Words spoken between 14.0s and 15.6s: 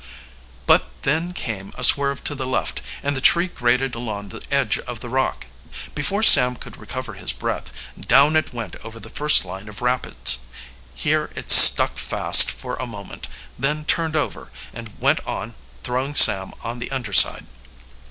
over and went on,